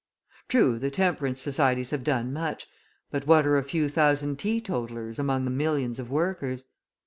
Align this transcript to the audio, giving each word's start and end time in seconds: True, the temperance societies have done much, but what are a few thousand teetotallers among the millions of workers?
True, 0.47 0.79
the 0.79 0.89
temperance 0.89 1.39
societies 1.41 1.91
have 1.91 2.03
done 2.03 2.33
much, 2.33 2.65
but 3.11 3.27
what 3.27 3.45
are 3.45 3.59
a 3.59 3.63
few 3.63 3.87
thousand 3.87 4.39
teetotallers 4.39 5.19
among 5.19 5.45
the 5.45 5.51
millions 5.51 5.99
of 5.99 6.09
workers? 6.09 6.65